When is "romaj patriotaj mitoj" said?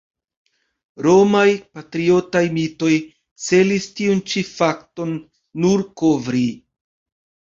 1.07-2.91